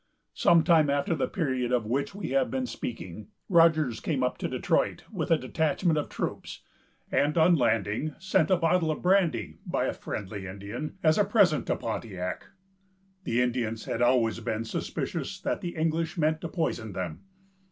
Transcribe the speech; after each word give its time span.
Some 0.33 0.63
time 0.63 0.89
after 0.89 1.13
the 1.13 1.27
period 1.27 1.71
of 1.71 1.85
which 1.85 2.15
we 2.15 2.29
have 2.29 2.49
been 2.49 2.65
speaking, 2.65 3.27
Rogers 3.49 3.99
came 3.99 4.23
up 4.23 4.39
to 4.39 4.47
Detroit, 4.47 5.03
with 5.11 5.29
a 5.29 5.37
detachment 5.37 5.95
of 5.95 6.09
troops, 6.09 6.63
and, 7.11 7.37
on 7.37 7.53
landing, 7.55 8.15
sent 8.17 8.49
a 8.49 8.57
bottle 8.57 8.89
of 8.89 9.03
brandy, 9.03 9.59
by 9.63 9.85
a 9.85 9.93
friendly 9.93 10.47
Indian, 10.47 10.97
as 11.03 11.19
a 11.19 11.23
present 11.23 11.67
to 11.67 11.75
Pontiac. 11.75 12.47
The 13.25 13.43
Indians 13.43 13.85
had 13.85 14.01
always 14.01 14.39
been 14.39 14.65
suspicious 14.65 15.39
that 15.41 15.61
the 15.61 15.75
English 15.75 16.17
meant 16.17 16.41
to 16.41 16.47
poison 16.49 16.93
them. 16.93 17.21